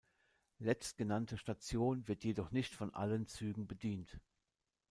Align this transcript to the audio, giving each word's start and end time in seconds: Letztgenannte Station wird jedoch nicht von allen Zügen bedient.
Letztgenannte 0.57 1.37
Station 1.37 2.07
wird 2.07 2.23
jedoch 2.23 2.49
nicht 2.49 2.73
von 2.73 2.91
allen 2.95 3.27
Zügen 3.27 3.67
bedient. 3.67 4.19